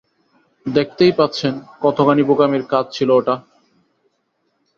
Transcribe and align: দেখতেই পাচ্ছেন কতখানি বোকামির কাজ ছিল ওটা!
দেখতেই 0.65 1.13
পাচ্ছেন 1.19 1.53
কতখানি 1.81 2.21
বোকামির 2.23 2.63
কাজ 2.71 2.85
ছিল 2.91 3.09
ওটা! 3.11 3.35